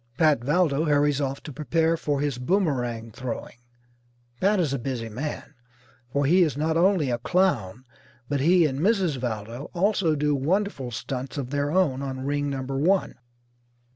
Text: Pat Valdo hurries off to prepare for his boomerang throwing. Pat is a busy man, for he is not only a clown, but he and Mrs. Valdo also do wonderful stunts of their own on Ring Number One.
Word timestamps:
Pat 0.17 0.43
Valdo 0.43 0.85
hurries 0.85 1.21
off 1.21 1.43
to 1.43 1.53
prepare 1.53 1.95
for 1.95 2.21
his 2.21 2.39
boomerang 2.39 3.11
throwing. 3.11 3.57
Pat 4.39 4.59
is 4.59 4.73
a 4.73 4.79
busy 4.79 5.09
man, 5.09 5.53
for 6.11 6.25
he 6.25 6.41
is 6.41 6.57
not 6.57 6.75
only 6.75 7.11
a 7.11 7.19
clown, 7.19 7.85
but 8.27 8.39
he 8.39 8.65
and 8.65 8.79
Mrs. 8.79 9.17
Valdo 9.17 9.69
also 9.75 10.15
do 10.15 10.33
wonderful 10.33 10.89
stunts 10.89 11.37
of 11.37 11.51
their 11.51 11.69
own 11.69 12.01
on 12.01 12.25
Ring 12.25 12.49
Number 12.49 12.79
One. 12.79 13.13